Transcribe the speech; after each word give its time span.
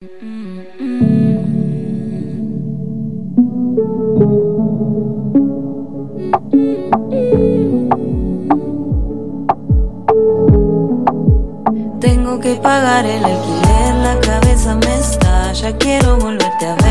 Tengo 0.00 0.16
que 12.40 12.54
pagar 12.62 13.04
el 13.04 13.22
alquiler, 13.22 13.94
la 13.96 14.18
cabeza 14.22 14.74
me 14.76 14.94
estalla. 14.94 15.76
Quiero 15.76 16.16
volverte 16.16 16.64
a 16.64 16.76
ver 16.76 16.89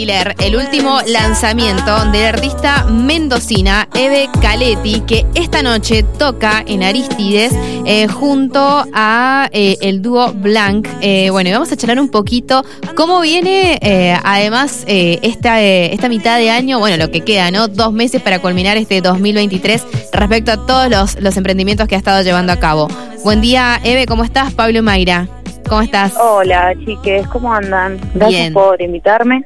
Alquiler, 0.00 0.34
el 0.40 0.56
último 0.56 0.98
lanzamiento 1.06 2.06
del 2.06 2.24
artista 2.24 2.84
mendocina 2.84 3.86
Eve 3.94 4.30
Caletti, 4.40 5.02
que 5.02 5.26
esta 5.34 5.62
noche 5.62 6.04
toca 6.18 6.64
en 6.66 6.82
Aristides 6.82 7.52
eh, 7.84 8.08
junto 8.08 8.86
a 8.94 9.50
eh, 9.52 9.76
el 9.82 10.00
dúo 10.00 10.32
Blanc. 10.32 10.88
Eh, 11.02 11.28
bueno, 11.28 11.50
y 11.50 11.52
vamos 11.52 11.70
a 11.70 11.76
charlar 11.76 12.00
un 12.00 12.08
poquito 12.08 12.64
cómo 12.94 13.20
viene 13.20 13.78
eh, 13.82 14.16
además 14.24 14.84
eh, 14.86 15.18
esta, 15.20 15.60
esta 15.60 16.08
mitad 16.08 16.38
de 16.38 16.48
año, 16.50 16.78
bueno, 16.78 16.96
lo 16.96 17.10
que 17.10 17.20
queda, 17.20 17.50
¿no? 17.50 17.68
Dos 17.68 17.92
meses 17.92 18.22
para 18.22 18.38
culminar 18.38 18.78
este 18.78 19.02
2023 19.02 19.84
respecto 20.14 20.52
a 20.52 20.66
todos 20.66 20.88
los, 20.88 21.20
los 21.20 21.36
emprendimientos 21.36 21.86
que 21.86 21.96
ha 21.96 21.98
estado 21.98 22.22
llevando 22.22 22.54
a 22.54 22.56
cabo. 22.56 22.88
Buen 23.22 23.42
día, 23.42 23.78
Eve, 23.84 24.06
¿cómo 24.06 24.24
estás? 24.24 24.54
Pablo 24.54 24.82
Mayra, 24.82 25.28
¿cómo 25.68 25.82
estás? 25.82 26.14
Hola, 26.18 26.72
chiques, 26.86 27.26
¿cómo 27.26 27.52
andan? 27.52 27.98
Gracias 28.14 28.40
Bien. 28.40 28.54
por 28.54 28.80
invitarme. 28.80 29.44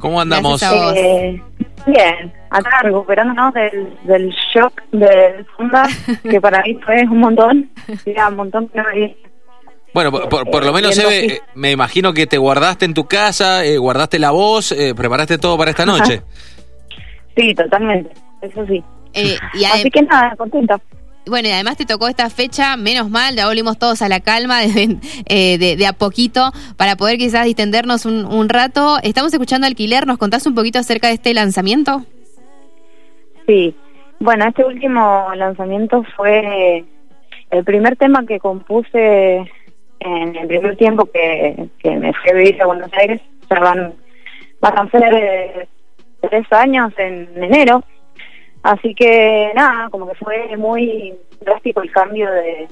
¿Cómo 0.00 0.20
andamos? 0.20 0.62
Eh, 0.96 1.40
bien, 1.86 2.32
acá 2.50 2.80
recuperándonos 2.82 3.52
del, 3.54 3.96
del 4.04 4.30
shock 4.54 4.80
del 4.92 5.46
Funda, 5.56 5.86
que 6.28 6.40
para 6.40 6.62
mí 6.62 6.76
fue 6.84 7.02
un 7.04 7.18
montón. 7.18 7.70
Era 8.04 8.28
un 8.28 8.36
montón 8.36 8.68
que 8.68 8.78
no 8.80 8.88
había- 8.88 9.14
Bueno, 9.94 10.10
por, 10.10 10.28
por- 10.28 10.50
por 10.50 10.64
lo 10.64 10.70
Eh, 10.70 10.74
menos, 10.74 10.98
Eve, 10.98 11.08
así. 11.18 11.26
eh, 11.34 11.40
me 11.54 11.70
imagino 11.70 12.12
que 12.12 12.26
te 12.26 12.38
guardaste 12.38 12.84
en 12.84 12.94
tu 12.94 13.04
casa, 13.06 13.64
eh, 13.64 13.76
guardaste 13.78 14.18
la 14.18 14.30
voz, 14.30 14.72
eh, 14.72 14.94
preparaste 14.94 15.38
todo 15.38 15.56
para 15.58 15.70
esta 15.70 15.84
noche. 15.86 16.22
Sí, 17.36 17.54
totalmente, 17.54 18.10
eso 18.42 18.66
sí. 18.66 18.82
Eh, 19.14 19.36
y 19.54 19.64
Así 19.64 19.90
que 19.90 20.02
nada, 20.02 20.34
contenta. 20.36 20.80
Bueno, 21.26 21.48
y 21.48 21.52
además 21.52 21.76
te 21.76 21.84
tocó 21.84 22.08
esta 22.08 22.28
fecha, 22.30 22.76
menos 22.76 23.08
mal, 23.10 23.36
ya 23.36 23.46
volvimos 23.46 23.78
todos 23.78 24.02
a 24.02 24.08
la 24.08 24.20
calma 24.20 24.60
de, 24.62 24.96
eh, 25.26 25.58
de- 25.58 25.76
de 25.76 25.86
a 25.86 25.92
poquito 25.92 26.50
para 26.76 26.96
poder 26.96 27.18
quizás 27.18 27.44
distendernos 27.44 28.04
un, 28.06 28.24
un 28.24 28.48
rato. 28.48 28.96
Estamos 29.02 29.32
escuchando 29.32 29.66
Alquiler, 29.66 30.06
¿nos 30.06 30.18
contás 30.18 30.46
un 30.46 30.54
poquito 30.54 30.78
acerca 30.78 31.08
de 31.08 31.14
este 31.14 31.34
lanzamiento? 31.34 32.04
Sí, 33.46 33.74
bueno, 34.18 34.46
este 34.48 34.64
último 34.64 35.28
lanzamiento 35.36 36.04
fue 36.16 36.84
el 37.50 37.64
primer 37.64 37.96
tema 37.96 38.24
que 38.26 38.38
compuse 38.38 39.36
en 40.00 40.36
el 40.36 40.46
primer 40.48 40.76
tiempo 40.76 41.04
que, 41.12 41.68
que 41.82 41.90
me 41.90 42.12
fui 42.14 42.30
a 42.30 42.34
vivir 42.34 42.62
a 42.62 42.66
Buenos 42.66 42.90
Aires. 42.94 43.20
Ya 43.50 43.58
van, 43.60 43.92
van 44.60 44.78
a 44.78 44.90
ser 44.90 45.12
eh, 45.14 45.68
tres 46.28 46.46
años 46.52 46.92
en 46.96 47.28
enero. 47.42 47.84
Así 48.62 48.94
que 48.94 49.52
nada, 49.54 49.88
como 49.90 50.08
que 50.08 50.14
fue 50.16 50.56
muy 50.56 51.14
drástico 51.40 51.82
el 51.82 51.90
cambio 51.92 52.30
de, 52.30 52.68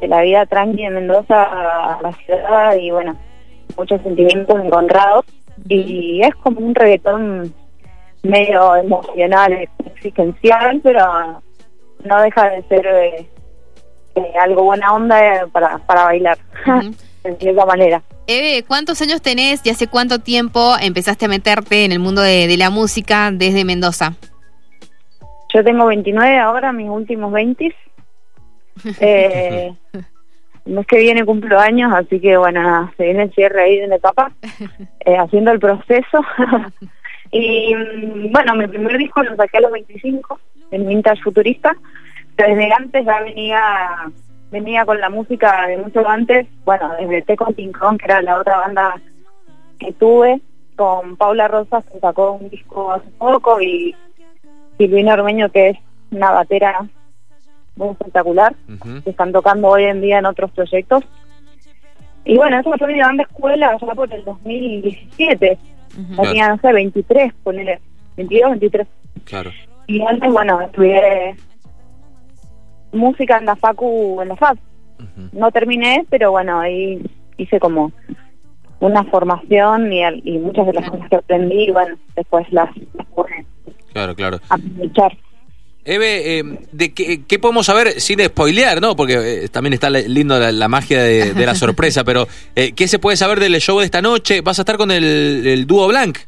de 0.00 0.08
la 0.08 0.22
vida 0.22 0.46
tranqui 0.46 0.84
en 0.84 0.94
Mendoza 0.94 1.42
a 1.42 1.98
la 2.02 2.12
ciudad 2.12 2.76
y 2.76 2.90
bueno, 2.90 3.16
muchos 3.76 4.00
sentimientos 4.02 4.60
encontrados. 4.64 5.24
Y 5.68 6.20
es 6.22 6.34
como 6.36 6.60
un 6.60 6.74
reggaetón 6.74 7.52
medio 8.22 8.76
emocional, 8.76 9.68
existencial, 9.84 10.80
pero 10.82 11.42
no 12.04 12.22
deja 12.22 12.50
de 12.50 12.62
ser 12.64 12.86
eh, 12.86 13.26
eh, 14.14 14.32
algo 14.40 14.64
buena 14.64 14.92
onda 14.92 15.18
eh, 15.20 15.46
para, 15.50 15.78
para 15.78 16.04
bailar, 16.04 16.38
Ujú. 16.66 16.94
de 17.24 17.36
cierta 17.36 17.64
manera. 17.64 18.02
Eve, 18.26 18.64
¿cuántos 18.66 19.00
años 19.02 19.22
tenés 19.22 19.64
y 19.64 19.70
hace 19.70 19.86
cuánto 19.86 20.18
tiempo 20.18 20.74
empezaste 20.80 21.24
a 21.24 21.28
meterte 21.28 21.84
en 21.84 21.92
el 21.92 22.00
mundo 22.00 22.22
de, 22.22 22.46
de 22.46 22.56
la 22.56 22.70
música 22.70 23.30
desde 23.32 23.64
Mendoza? 23.64 24.14
Yo 25.56 25.64
tengo 25.64 25.86
29 25.86 26.38
ahora, 26.38 26.70
mis 26.70 26.90
últimos 26.90 27.32
20. 27.32 27.74
Eh, 29.00 29.72
el 30.66 30.72
mes 30.74 30.86
que 30.86 30.98
viene 30.98 31.24
cumplo 31.24 31.58
años, 31.58 31.90
así 31.94 32.20
que 32.20 32.36
bueno, 32.36 32.92
se 32.98 33.04
viene 33.04 33.22
el 33.22 33.32
cierre 33.32 33.62
ahí 33.62 33.78
de 33.78 33.86
una 33.86 33.96
etapa, 33.96 34.32
eh, 35.00 35.16
haciendo 35.16 35.50
el 35.52 35.58
proceso. 35.58 36.20
y 37.30 37.74
mm, 37.74 38.32
bueno, 38.32 38.54
mi 38.54 38.66
primer 38.66 38.98
disco 38.98 39.22
lo 39.22 39.34
saqué 39.34 39.56
a 39.56 39.60
los 39.62 39.72
25, 39.72 40.38
en 40.72 40.86
Vintage 40.86 41.22
Futurista, 41.22 41.74
desde 42.36 42.70
antes 42.70 43.06
ya 43.06 43.22
venía 43.22 44.12
venía 44.50 44.84
con 44.84 45.00
la 45.00 45.08
música 45.08 45.66
de 45.68 45.78
mucho 45.78 46.06
antes, 46.06 46.46
bueno, 46.66 46.92
desde 47.00 47.22
T 47.22 47.34
con 47.34 47.54
Kong, 47.54 47.98
que 47.98 48.04
era 48.04 48.20
la 48.20 48.38
otra 48.38 48.58
banda 48.58 49.00
que 49.78 49.90
tuve, 49.92 50.42
con 50.76 51.16
Paula 51.16 51.48
Rosas, 51.48 51.82
que 51.90 51.98
sacó 51.98 52.32
un 52.32 52.50
disco 52.50 52.92
hace 52.92 53.08
poco, 53.16 53.58
y 53.62 53.96
Silvina 54.78 55.14
Ormeño, 55.14 55.50
que 55.50 55.70
es 55.70 55.78
una 56.10 56.30
batera 56.30 56.86
muy 57.76 57.90
espectacular, 57.90 58.54
que 59.04 59.10
están 59.10 59.32
tocando 59.32 59.68
hoy 59.68 59.84
en 59.84 60.00
día 60.00 60.18
en 60.18 60.26
otros 60.26 60.50
proyectos. 60.50 61.04
Y 62.24 62.36
bueno, 62.36 62.58
esa 62.58 62.76
fue 62.76 62.92
mi 62.92 63.00
banda 63.00 63.22
escuela 63.22 63.76
ya 63.80 63.94
por 63.94 64.12
el 64.12 64.24
2017. 64.24 65.58
Ujú. 65.98 66.22
Tenía, 66.22 66.48
no 66.48 66.58
sé, 66.58 66.72
23, 66.72 67.32
ponele, 67.42 67.80
22, 68.16 68.50
23. 68.50 68.86
Claro. 69.24 69.50
Y 69.86 70.02
antes, 70.02 70.32
bueno, 70.32 70.60
estudié 70.60 71.36
música 72.92 73.38
en 73.38 73.46
la 73.46 73.56
facu, 73.56 74.20
en 74.20 74.28
la. 74.28 74.34
Ujú. 74.34 75.28
No 75.32 75.50
terminé, 75.52 76.04
pero 76.10 76.32
bueno, 76.32 76.58
ahí 76.58 77.00
hice 77.36 77.60
como 77.60 77.92
una 78.80 79.04
formación 79.04 79.92
y, 79.92 80.02
y 80.24 80.38
muchas 80.38 80.66
de 80.66 80.72
las 80.72 80.90
cosas 80.90 81.08
que 81.08 81.16
aprendí, 81.16 81.70
bueno, 81.70 81.96
después 82.14 82.50
las, 82.52 82.70
las 82.94 83.06
Claro, 83.96 84.14
claro. 84.14 84.40
aprovechar. 84.50 85.16
Eve, 85.86 86.38
eh, 86.38 86.44
¿de 86.72 86.92
qué, 86.92 87.22
qué 87.26 87.38
podemos 87.38 87.64
saber 87.64 87.98
sin 88.00 88.20
spoilear, 88.20 88.82
no? 88.82 88.94
Porque 88.94 89.44
eh, 89.44 89.48
también 89.48 89.72
está 89.72 89.88
lindo 89.88 90.38
la, 90.38 90.52
la 90.52 90.68
magia 90.68 91.02
de, 91.02 91.32
de 91.32 91.46
la 91.46 91.54
sorpresa, 91.54 92.04
pero 92.04 92.26
eh, 92.54 92.72
¿qué 92.72 92.88
se 92.88 92.98
puede 92.98 93.16
saber 93.16 93.40
del 93.40 93.54
show 93.58 93.78
de 93.78 93.86
esta 93.86 94.02
noche? 94.02 94.42
¿Vas 94.42 94.58
a 94.58 94.62
estar 94.62 94.76
con 94.76 94.90
el, 94.90 95.46
el 95.46 95.66
dúo 95.66 95.88
Blanc? 95.88 96.18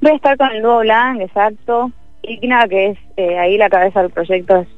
Voy 0.00 0.12
a 0.12 0.14
estar 0.14 0.36
con 0.38 0.50
el 0.50 0.62
nuevo 0.62 0.78
Blanc, 0.80 1.20
exacto. 1.20 1.90
Igna, 2.22 2.66
que 2.68 2.86
es 2.86 2.98
eh, 3.18 3.38
ahí 3.38 3.58
la 3.58 3.68
cabeza 3.68 4.00
del 4.00 4.10
proyecto, 4.10 4.56
es 4.56 4.68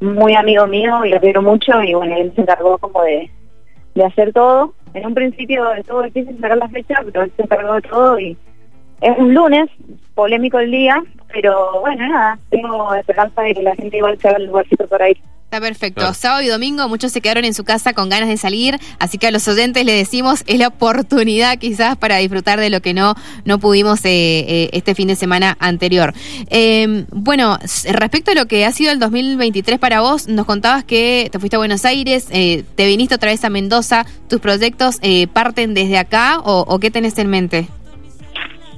muy 0.00 0.36
amigo 0.36 0.68
mío 0.68 1.04
y 1.04 1.10
lo 1.10 1.20
quiero 1.20 1.42
mucho 1.42 1.82
y 1.82 1.94
bueno, 1.94 2.14
él 2.16 2.30
se 2.36 2.42
encargó 2.42 2.78
como 2.78 3.02
de, 3.02 3.28
de 3.96 4.04
hacer 4.04 4.32
todo. 4.32 4.72
En 4.94 5.04
un 5.06 5.14
principio 5.14 5.72
estuvo 5.72 6.02
difícil 6.02 6.38
sacar 6.40 6.58
la 6.58 6.68
fecha, 6.68 6.94
pero 7.06 7.24
él 7.24 7.32
se 7.34 7.42
encargó 7.42 7.74
de 7.74 7.82
todo 7.82 8.20
y 8.20 8.36
es 9.00 9.18
un 9.18 9.34
lunes, 9.34 9.68
polémico 10.14 10.58
el 10.58 10.70
día, 10.70 11.02
pero 11.32 11.80
bueno, 11.80 12.08
nada, 12.08 12.38
tengo 12.50 12.94
esperanza 12.94 13.42
de 13.42 13.54
que 13.54 13.62
la 13.62 13.74
gente 13.74 13.98
igual 13.98 14.18
se 14.18 14.28
haga 14.28 14.38
el 14.38 14.46
lugarcito 14.46 14.86
por 14.86 15.02
ahí. 15.02 15.16
Está 15.44 15.60
perfecto. 15.60 16.00
Claro. 16.00 16.14
Sábado 16.14 16.42
y 16.42 16.48
domingo 16.48 16.88
muchos 16.88 17.12
se 17.12 17.20
quedaron 17.20 17.44
en 17.44 17.54
su 17.54 17.62
casa 17.62 17.92
con 17.92 18.08
ganas 18.08 18.28
de 18.28 18.36
salir, 18.36 18.80
así 18.98 19.16
que 19.16 19.28
a 19.28 19.30
los 19.30 19.46
oyentes 19.46 19.84
le 19.84 19.92
decimos 19.92 20.42
es 20.48 20.58
la 20.58 20.66
oportunidad 20.66 21.56
quizás 21.58 21.96
para 21.96 22.16
disfrutar 22.16 22.58
de 22.58 22.68
lo 22.68 22.80
que 22.80 22.94
no 22.94 23.14
no 23.44 23.60
pudimos 23.60 24.04
eh, 24.04 24.44
eh, 24.48 24.70
este 24.72 24.96
fin 24.96 25.06
de 25.06 25.14
semana 25.14 25.56
anterior. 25.60 26.14
Eh, 26.50 27.04
bueno, 27.12 27.58
respecto 27.92 28.32
a 28.32 28.34
lo 28.34 28.46
que 28.46 28.64
ha 28.64 28.72
sido 28.72 28.90
el 28.90 28.98
2023 28.98 29.78
para 29.78 30.00
vos, 30.00 30.26
nos 30.26 30.46
contabas 30.46 30.82
que 30.82 31.28
te 31.30 31.38
fuiste 31.38 31.54
a 31.54 31.60
Buenos 31.60 31.84
Aires, 31.84 32.26
eh, 32.32 32.64
te 32.74 32.86
viniste 32.86 33.14
otra 33.14 33.30
vez 33.30 33.44
a 33.44 33.48
Mendoza, 33.48 34.04
tus 34.28 34.40
proyectos 34.40 34.98
eh, 35.02 35.28
parten 35.28 35.74
desde 35.74 35.98
acá 35.98 36.40
o, 36.40 36.64
o 36.66 36.80
qué 36.80 36.90
tenés 36.90 37.16
en 37.18 37.28
mente? 37.28 37.68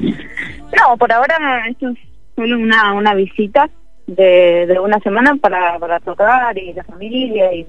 No, 0.00 0.96
por 0.96 1.12
ahora 1.12 1.66
esto 1.68 1.88
es 1.88 1.98
solo 2.36 2.56
una, 2.56 2.92
una 2.94 3.14
visita 3.14 3.68
de, 4.06 4.66
de 4.66 4.80
una 4.80 4.98
semana 5.00 5.36
para, 5.36 5.78
para 5.78 6.00
tocar 6.00 6.56
y 6.56 6.72
la 6.72 6.84
familia 6.84 7.52
y, 7.52 7.66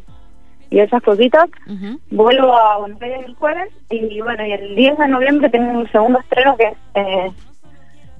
y 0.70 0.80
esas 0.80 1.02
cositas. 1.02 1.50
Vuelvo 2.12 2.56
a 2.56 2.78
Buenos 2.80 3.02
Aires 3.02 3.26
el 3.26 3.36
jueves 3.36 3.70
y 3.90 4.22
bueno, 4.22 4.46
y 4.46 4.52
el 4.52 4.76
10 4.76 4.98
de 4.98 5.08
noviembre 5.08 5.50
tengo 5.50 5.80
un 5.80 5.92
segundo 5.92 6.20
estreno 6.20 6.56
que 6.58 6.66
es 6.68 6.78
eh, 6.96 7.31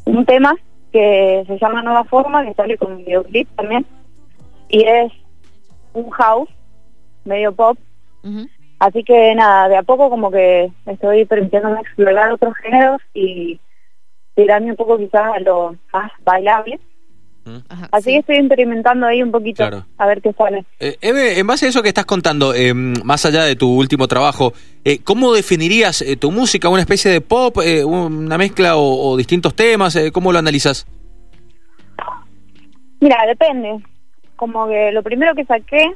un 0.06 0.26
tema 0.26 0.56
que 0.92 1.44
se 1.46 1.60
llama 1.60 1.84
Nueva 1.84 2.04
Forma, 2.06 2.44
que 2.44 2.54
sale 2.56 2.78
con 2.78 2.98
videoclip 2.98 3.48
también. 3.56 3.86
Y 4.70 4.84
es 4.84 5.12
un 5.94 6.10
house 6.12 6.50
medio 7.26 7.54
pop. 7.54 7.78
Así 8.80 9.04
que 9.04 9.36
nada, 9.36 9.68
de 9.70 9.78
a 9.78 9.84
poco 9.84 10.10
como 10.10 10.32
que 10.32 10.72
estoy 10.86 11.26
permitiéndome 11.26 11.82
explorar 11.82 12.32
otros 12.32 12.56
géneros 12.58 13.02
y 13.14 13.60
tirarme 14.42 14.72
un 14.72 14.76
poco 14.78 14.98
quizás 14.98 15.36
a 15.36 15.40
lo 15.40 15.76
más 15.94 16.12
bailable. 16.24 16.80
Ajá, 17.68 17.90
Así 17.92 18.04
sí. 18.04 18.12
que 18.12 18.18
estoy 18.20 18.36
experimentando 18.38 19.08
ahí 19.08 19.24
un 19.24 19.32
poquito, 19.32 19.64
Claro. 19.68 19.84
a 19.98 20.06
ver 20.06 20.22
qué 20.22 20.32
sale. 20.34 20.66
Eh, 20.80 20.98
Eve, 21.02 21.40
en 21.40 21.48
base 21.48 21.66
a 21.66 21.70
eso 21.70 21.82
que 21.82 21.88
estás 21.88 22.06
contando, 22.06 22.54
eh, 22.54 22.74
más 22.76 23.26
allá 23.26 23.44
de 23.44 23.56
tu 23.56 23.68
último 23.76 24.08
trabajo, 24.08 24.54
eh, 24.86 25.00
¿cómo 25.04 25.34
definirías 25.34 26.02
eh, 26.04 26.16
tu 26.16 26.32
música? 26.32 26.70
¿Una 26.70 26.82
especie 26.82 27.10
de 27.10 27.22
pop, 27.22 27.58
eh, 27.64 27.84
una 27.84 28.38
mezcla 28.38 28.76
o, 28.78 29.10
o 29.12 29.18
distintos 29.18 29.56
temas? 29.56 29.96
Eh, 29.96 30.12
¿Cómo 30.12 30.32
lo 30.32 30.38
analizas? 30.38 30.86
Mira, 33.02 33.26
depende. 33.26 33.80
Como 34.36 34.68
que 34.68 34.92
lo 34.92 35.02
primero 35.04 35.34
que 35.36 35.46
saqué 35.46 35.92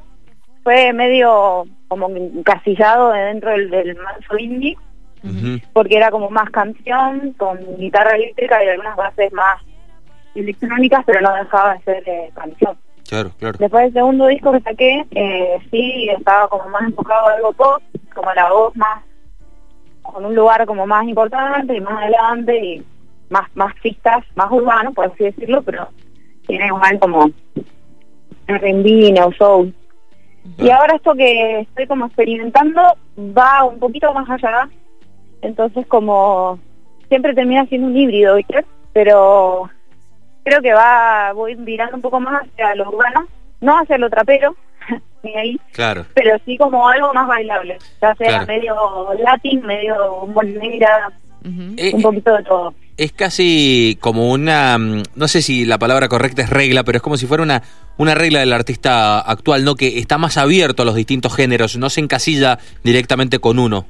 fue 0.64 0.92
medio 0.94 1.66
como 1.88 2.10
encasillado 2.10 3.12
de 3.12 3.20
dentro 3.22 3.52
del, 3.52 3.70
del 3.70 3.96
manso 3.98 4.38
indie, 4.40 4.78
Porque 5.72 5.98
era 5.98 6.12
como 6.12 6.30
más 6.30 6.50
canción, 6.50 7.34
con 7.38 7.58
guitarra 7.78 8.16
eléctrica 8.16 8.64
y 8.64 8.68
algunas 8.68 8.96
bases 8.98 9.32
más 9.32 9.62
electrónicas, 10.36 11.04
pero 11.06 11.22
no 11.22 11.34
dejaba 11.34 11.76
de 11.76 11.82
ser 11.84 12.10
eh, 12.10 12.30
canción. 12.34 12.78
Claro, 13.08 13.32
claro. 13.38 13.58
Después 13.60 13.84
del 13.86 13.94
segundo 13.94 14.28
disco 14.28 14.52
que 14.52 14.62
saqué, 14.62 15.06
eh, 15.12 15.58
sí, 15.72 16.10
estaba 16.10 16.48
como 16.48 16.70
más 16.70 16.84
enfocado 16.84 17.28
a 17.28 17.34
algo 17.34 17.54
pop, 17.54 17.82
como 18.14 18.34
la 18.34 18.52
voz 18.52 18.76
más, 18.76 19.04
con 20.02 20.26
un 20.26 20.36
lugar 20.36 20.66
como 20.66 20.86
más 20.86 21.06
importante 21.08 21.76
y 21.76 21.82
más 21.82 22.02
adelante 22.02 22.58
y 22.58 22.86
más 23.30 23.50
más 23.56 23.74
pistas, 23.82 24.24
más 24.36 24.52
urbano, 24.52 24.94
por 24.94 25.06
así 25.06 25.24
decirlo, 25.24 25.62
pero 25.64 25.90
tiene 26.48 26.68
igual 26.68 27.00
como 27.00 27.30
R&B, 28.48 29.12
neo 29.12 29.32
soul. 29.34 29.74
Y 30.58 30.70
ahora 30.70 30.96
esto 30.96 31.14
que 31.14 31.62
estoy 31.62 31.88
como 31.88 32.06
experimentando 32.06 32.82
va 33.18 33.64
un 33.64 33.80
poquito 33.80 34.14
más 34.14 34.30
allá, 34.30 34.70
entonces 35.44 35.86
como 35.88 36.60
siempre 37.10 37.34
termina 37.34 37.66
siendo 37.68 37.88
un 37.88 37.98
híbrido, 37.98 38.36
¿viste? 38.36 38.66
Pero 38.94 39.70
creo 40.44 40.62
que 40.62 40.74
va, 40.74 41.32
voy 41.34 41.56
virando 41.56 41.96
un 41.96 42.02
poco 42.02 42.20
más 42.20 42.42
hacia 42.44 42.76
lo 42.76 42.90
urbano, 42.90 43.28
no 43.62 43.78
hacia 43.80 43.98
lo 43.98 44.10
trapero, 44.10 44.56
ni 45.24 45.36
ahí, 45.36 45.60
Claro. 45.72 46.06
pero 46.14 46.38
sí 46.46 46.58
como 46.58 46.88
algo 46.88 47.14
más 47.14 47.28
bailable, 47.28 47.78
ya 48.02 48.16
sea 48.16 48.28
Claro. 48.28 48.48
medio 48.48 48.76
latín, 49.24 49.62
medio 49.66 49.96
negra, 50.62 51.12
Ujú. 51.46 51.74
Eh, 51.78 51.92
un 51.94 52.02
poquito 52.02 52.36
de 52.38 52.44
todo. 52.44 52.74
es 52.96 53.12
casi 53.12 53.98
como 54.00 54.30
una, 54.32 54.78
mm, 54.78 55.04
no 55.16 55.28
sé 55.28 55.42
si 55.42 55.66
la 55.66 55.78
palabra 55.78 56.08
correcta 56.08 56.42
es 56.42 56.50
regla, 56.50 56.84
pero 56.84 56.98
es 56.98 57.02
como 57.02 57.18
si 57.18 57.26
fuera 57.26 57.44
una, 57.44 57.64
una 57.98 58.16
regla 58.16 58.40
del 58.40 58.54
artista 58.54 59.20
actual, 59.20 59.66
¿no? 59.66 59.76
Que 59.76 59.98
está 60.00 60.18
más 60.18 60.38
abierto 60.38 60.84
a 60.84 60.86
los 60.86 60.96
distintos 60.96 61.36
géneros, 61.36 61.76
no 61.78 61.90
se 61.90 62.00
encasilla 62.02 62.60
directamente 62.84 63.40
con 63.40 63.60
uno. 63.60 63.86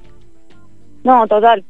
No, 1.04 1.28
total. 1.28 1.64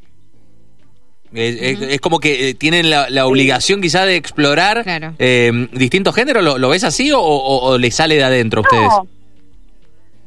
Es, 1.34 1.56
es- 1.62 1.82
es 1.82 2.00
como 2.02 2.20
que 2.20 2.50
eh, 2.50 2.54
tienen 2.54 2.90
la, 2.92 3.10
la 3.10 3.26
obligación 3.26 3.82
quizá 3.82 4.06
de 4.06 4.16
explorar 4.16 4.84
Claro. 4.84 5.14
eh, 5.18 5.68
distintos 5.72 6.14
géneros. 6.16 6.44
¿Lo, 6.44 6.58
lo 6.60 6.70
ves 6.70 6.84
así 6.84 7.12
o, 7.12 7.20
o- 7.20 7.70
o 7.72 7.78
le 7.78 7.90
sale 7.92 8.16
de 8.16 8.24
adentro 8.24 8.60
a 8.60 8.62
ustedes? 8.62 8.84
No. 8.90 9.08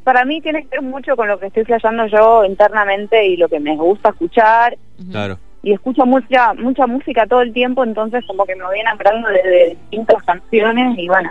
Para 0.02 0.24
mí 0.24 0.40
tiene 0.40 0.62
que 0.62 0.68
ver 0.70 0.82
mucho 0.82 1.16
con 1.16 1.28
lo 1.28 1.38
que 1.38 1.46
estoy 1.46 1.64
flasheando 1.64 2.06
yo 2.06 2.44
internamente 2.44 3.26
y 3.26 3.36
lo 3.36 3.48
que 3.48 3.60
me 3.60 3.76
gusta 3.76 4.10
escuchar. 4.10 4.76
Claro. 5.10 5.38
Y 5.62 5.72
escucho 5.72 6.06
mucha 6.06 6.54
mucha 6.54 6.86
música 6.86 7.26
todo 7.26 7.40
el 7.42 7.52
tiempo, 7.52 7.82
entonces 7.82 8.24
como 8.26 8.44
que 8.46 8.54
me 8.54 8.64
voy 8.64 8.78
enamorando 8.78 9.28
de, 9.30 9.42
de 9.42 9.68
distintas 9.80 10.22
canciones 10.22 10.96
y 10.96 11.08
bueno, 11.08 11.28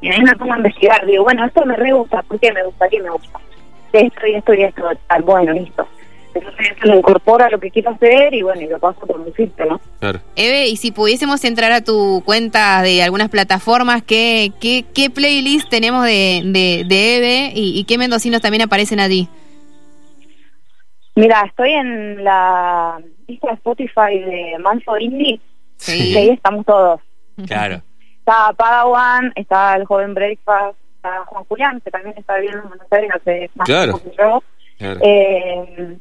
y 0.00 0.08
ahí 0.08 0.22
me 0.22 0.34
pongo 0.36 0.54
a 0.54 0.56
investigar. 0.58 1.04
Digo, 1.04 1.24
bueno, 1.24 1.44
esto 1.44 1.64
me 1.66 1.76
re 1.76 1.92
gusta, 1.92 2.22
¿por 2.22 2.40
qué 2.40 2.52
me 2.52 2.62
gusta? 2.64 2.88
¿Qué 2.88 3.00
me 3.02 3.10
gusta? 3.10 3.38
Esto 3.92 4.26
y 4.26 4.34
esto 4.34 4.54
y 4.54 4.62
esto, 4.62 4.82
tal, 5.08 5.22
bueno, 5.22 5.52
listo. 5.52 5.86
Entonces 6.38 6.66
eso 6.76 6.86
lo 6.86 6.96
incorporo 6.98 7.44
a 7.44 7.50
lo 7.50 7.58
que 7.60 7.70
quiero 7.70 7.90
hacer 7.90 8.32
y 8.34 8.42
bueno, 8.42 8.60
y 8.62 8.66
lo 8.66 8.78
paso 8.78 9.00
por 9.00 9.18
mi 9.24 9.32
filtro, 9.32 9.66
¿no? 9.66 9.80
Claro. 10.00 10.20
Eve, 10.36 10.68
y 10.68 10.76
si 10.76 10.92
pudiésemos 10.92 11.44
entrar 11.44 11.72
a 11.72 11.82
tu 11.82 12.22
cuenta 12.24 12.82
de 12.82 13.02
algunas 13.02 13.28
plataformas, 13.28 14.02
¿qué, 14.02 14.52
qué, 14.60 14.84
qué 14.94 15.10
playlist 15.10 15.68
tenemos 15.68 16.04
de, 16.04 16.42
de, 16.44 16.84
de 16.86 17.16
Eve 17.16 17.52
y, 17.54 17.78
y 17.78 17.84
qué 17.84 17.98
mendocinos 17.98 18.40
también 18.40 18.62
aparecen 18.62 19.00
allí? 19.00 19.28
Mira, 21.14 21.42
estoy 21.46 21.72
en 21.72 22.22
la 22.22 23.00
lista 23.26 23.48
de 23.48 23.54
Spotify 23.54 24.18
de 24.18 24.58
Manso 24.60 24.98
Indie 24.98 25.40
Sí. 25.78 26.12
y 26.12 26.16
ahí 26.16 26.28
estamos 26.30 26.64
todos. 26.64 27.00
Claro. 27.46 27.82
Está 28.20 28.52
Padawan, 28.54 29.32
está 29.36 29.76
el 29.76 29.84
joven 29.84 30.14
Breakfast, 30.14 30.76
está 30.96 31.24
Juan 31.26 31.44
Julián, 31.44 31.80
que 31.82 31.90
también 31.90 32.14
está 32.18 32.36
viviendo 32.36 32.62
en 32.62 32.68
Buenos 32.70 32.86
Aires 32.92 33.10
hace 33.14 33.50
más 33.54 33.66
Claro. 33.66 33.92
tiempo 33.98 34.10
que 34.10 34.16
yo. 34.16 34.42
claro. 34.78 35.00
Eh, 35.02 35.98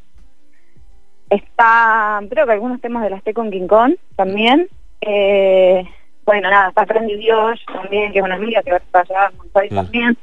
está, 1.29 2.21
creo 2.29 2.45
que 2.45 2.51
algunos 2.53 2.81
temas 2.81 3.03
de 3.03 3.09
las 3.09 3.23
T 3.23 3.33
con 3.33 3.51
King 3.51 3.67
Kong 3.67 3.93
también. 4.15 4.67
Eh, 5.01 5.83
bueno, 6.25 6.49
nada, 6.49 6.69
está 6.69 6.85
Trendy 6.85 7.17
Dios 7.17 7.59
también, 7.71 8.11
que 8.11 8.19
es 8.19 8.25
una 8.25 8.35
amiga 8.35 8.61
que 8.63 8.71
va 8.71 8.77
a 8.77 8.79
estar 8.79 9.05
allá 9.09 9.31
Aires 9.55 9.71
Mm. 9.71 9.75
también, 9.75 10.17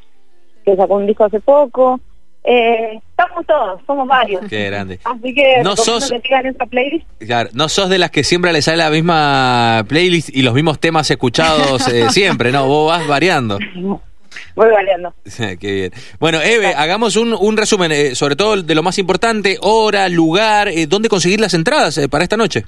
que 0.64 0.76
sacó 0.76 0.94
un 0.96 1.06
disco 1.06 1.25
hace 1.25 1.40
poco. 1.40 2.00
Eh, 2.44 2.99
estamos 3.10 3.46
todos, 3.46 3.81
somos 3.87 4.08
varios. 4.08 4.44
Qué 4.49 4.66
grande. 4.66 4.99
Así 5.04 5.32
que 5.32 5.62
No 5.62 5.76
sos- 5.76 6.10
que 6.10 6.20
sigan 6.20 6.46
esa 6.46 6.66
playlist. 6.66 7.06
Claro, 7.20 7.50
no 7.52 7.69
sos 7.69 7.88
de 7.88 7.99
las 7.99 8.10
que 8.10 8.25
siempre 8.25 8.52
le 8.52 8.62
sale 8.62 8.78
la 8.78 8.90
misma 8.90 9.84
playlist 9.88 10.28
y 10.34 10.43
los 10.43 10.52
mismos 10.52 10.81
temas 10.81 11.08
escuchados 11.08 11.87
eh, 11.87 12.06
siempre, 12.10 12.50
¿no? 12.50 12.66
Vos 12.66 12.88
vas 12.90 13.06
variando. 13.06 13.58
Voy 14.55 14.70
variando. 14.70 15.14
Qué 15.61 15.73
bien. 15.73 15.93
Bueno, 16.19 16.40
Eve, 16.40 16.75
hagamos 16.75 17.17
un, 17.17 17.32
un 17.32 17.56
resumen, 17.56 17.93
eh, 17.93 18.14
sobre 18.14 18.37
todo 18.37 18.62
de 18.62 18.75
lo 18.75 18.82
más 18.82 18.99
importante, 18.99 19.58
hora, 19.61 20.08
lugar, 20.08 20.69
eh, 20.69 20.87
dónde 20.87 21.08
conseguir 21.08 21.40
las 21.40 21.55
entradas 21.55 21.99
eh, 21.99 22.08
para 22.08 22.25
esta 22.25 22.37
noche. 22.37 22.64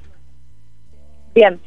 Bien. 1.34 1.60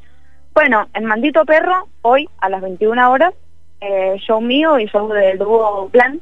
Bueno, 0.53 0.87
en 0.95 1.05
Maldito 1.05 1.45
Perro, 1.45 1.87
hoy 2.01 2.27
a 2.39 2.49
las 2.49 2.61
21 2.61 3.11
horas, 3.11 3.33
eh, 3.79 4.15
show 4.25 4.41
mío 4.41 4.79
y 4.79 4.87
show 4.87 5.07
del 5.09 5.37
dúo 5.37 5.89
Blanc. 5.89 6.21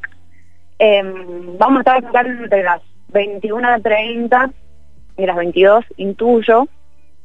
Em, 0.78 1.58
vamos 1.58 1.78
a 1.78 1.80
estar 1.80 2.02
tocando 2.04 2.44
entre 2.44 2.64
las 2.64 2.82
21.30 3.14 4.52
y 5.18 5.26
las 5.26 5.36
22, 5.38 5.86
intuyo, 5.96 6.68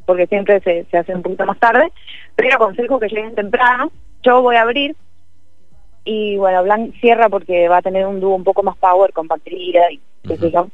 porque 0.07 0.29
siempre 0.29 0.61
se, 0.61 0.87
se 0.89 0.99
hace 0.99 1.15
un 1.15 1.23
poquito 1.23 1.47
más 1.47 1.59
tarde, 1.59 1.91
pero 2.37 2.55
aconsejo 2.55 3.01
que 3.01 3.09
lleguen 3.09 3.35
temprano. 3.35 3.91
Yo 4.23 4.43
voy 4.43 4.55
a 4.55 4.63
abrir 4.63 4.95
y 6.05 6.37
bueno, 6.37 6.63
Blanc 6.63 6.95
cierra 7.01 7.29
porque 7.29 7.69
va 7.69 7.79
a 7.79 7.83
tener 7.83 8.07
un 8.07 8.21
dúo 8.21 8.35
un 8.35 8.45
poco 8.45 8.63
más 8.63 8.77
power 8.77 9.13
con 9.13 9.29
batería 9.29 9.91
y 9.91 10.01
qué 10.27 10.37
sé 10.37 10.51
yo. 10.51 10.69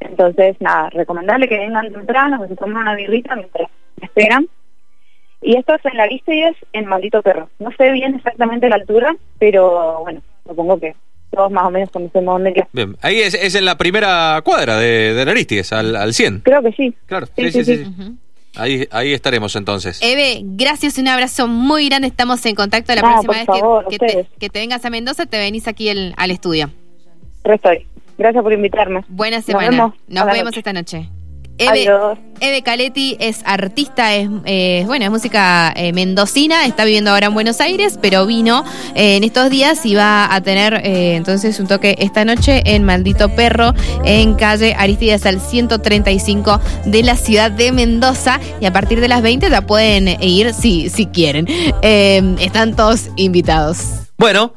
Entonces, 0.00 0.56
nada, 0.60 0.88
recomendarle 0.90 1.48
que 1.48 1.58
vengan 1.58 1.92
temprano, 1.92 2.40
que 2.42 2.48
se 2.48 2.56
tomen 2.56 2.78
una 2.78 2.94
birrita 2.94 3.36
mientras 3.36 3.68
esperan. 4.00 4.48
Y 5.42 5.56
esto 5.56 5.74
es 5.74 5.84
en 5.84 5.96
la 5.96 6.04
Aristides, 6.04 6.56
en 6.72 6.86
Maldito 6.86 7.22
Perro. 7.22 7.48
No 7.58 7.70
sé 7.76 7.90
bien 7.92 8.14
exactamente 8.14 8.68
la 8.68 8.76
altura, 8.76 9.14
pero 9.38 10.00
bueno, 10.00 10.22
supongo 10.46 10.78
que 10.78 10.94
todos 11.30 11.50
más 11.50 11.64
o 11.64 11.70
menos 11.70 11.90
conocemos 11.90 12.34
dónde 12.34 12.52
queda. 12.52 12.68
Bien, 12.72 12.96
ahí 13.02 13.20
es, 13.20 13.34
es 13.34 13.54
en 13.54 13.64
la 13.64 13.76
primera 13.78 14.40
cuadra 14.44 14.76
de, 14.78 15.14
de 15.14 15.30
Aristides, 15.30 15.72
al, 15.72 15.96
al 15.96 16.12
100. 16.12 16.40
Creo 16.40 16.62
que 16.62 16.72
sí. 16.72 16.94
Claro, 17.06 17.26
Sí, 17.36 17.50
sí, 17.52 17.64
sí. 17.64 17.84
Ahí, 18.60 18.86
ahí 18.90 19.12
estaremos 19.12 19.56
entonces. 19.56 19.98
Eve, 20.02 20.40
gracias, 20.44 20.98
un 20.98 21.08
abrazo 21.08 21.48
muy 21.48 21.88
grande. 21.88 22.08
Estamos 22.08 22.44
en 22.46 22.54
contacto 22.54 22.94
la 22.94 23.00
No, 23.02 23.08
próxima 23.08 23.32
vez 23.34 23.46
favor, 23.46 23.84
que, 23.88 23.90
que 23.90 23.98
te, 23.98 24.06
ustedes. 24.06 24.26
que 24.38 24.50
te 24.50 24.58
vengas 24.60 24.84
a 24.84 24.90
Mendoza, 24.90 25.26
te 25.26 25.38
venís 25.38 25.66
aquí 25.66 25.88
el- 25.88 26.14
al 26.16 26.30
estudio. 26.30 26.70
Re 27.44 27.54
estoy. 27.54 27.86
Gracias 28.18 28.42
por 28.42 28.52
invitarme. 28.52 29.02
Buena 29.08 29.38
Nos 29.38 29.46
semana. 29.46 29.70
vemos 29.70 29.94
Nos 30.08 30.22
a 30.22 30.26
la 30.26 30.32
vemos 30.32 30.44
noche. 30.46 30.60
esta 30.60 30.72
noche. 30.74 31.08
Eve, 31.60 32.62
Caletti 32.62 33.18
es 33.20 33.42
artista, 33.44 34.14
es 34.14 34.30
eh, 34.46 34.84
bueno, 34.86 35.04
es 35.04 35.10
música 35.10 35.74
eh, 35.76 35.92
mendocina, 35.92 36.64
está 36.64 36.86
viviendo 36.86 37.10
ahora 37.10 37.26
en 37.26 37.34
Buenos 37.34 37.60
Aires, 37.60 37.98
pero 38.00 38.24
vino 38.24 38.64
eh, 38.94 39.16
en 39.16 39.24
estos 39.24 39.50
días 39.50 39.84
y 39.84 39.94
va 39.94 40.34
a 40.34 40.40
tener 40.40 40.74
eh, 40.74 41.16
entonces 41.16 41.60
un 41.60 41.66
toque 41.66 41.96
esta 41.98 42.24
noche 42.24 42.62
en 42.64 42.84
Maldito 42.84 43.28
Perro, 43.34 43.74
en 44.04 44.34
calle 44.36 44.74
Aristides 44.78 45.26
al 45.26 45.38
135 45.38 46.60
de 46.86 47.02
la 47.02 47.16
ciudad 47.16 47.50
de 47.50 47.72
Mendoza. 47.72 48.40
Y 48.60 48.64
a 48.64 48.72
partir 48.72 49.00
de 49.00 49.08
las 49.08 49.20
20 49.20 49.50
ya 49.50 49.60
pueden 49.60 50.08
ir 50.22 50.54
si, 50.54 50.88
si 50.88 51.06
quieren. 51.06 51.46
Eh, 51.82 52.36
están 52.40 52.74
todos 52.74 53.10
invitados. 53.16 54.06
Bueno, 54.16 54.52